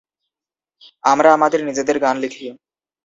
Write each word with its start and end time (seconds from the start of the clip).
আমরা 1.03 1.29
আমাদের 1.33 1.59
নিজেদের 1.65 1.97
গান 1.99 2.15
লিখি। 2.17 2.47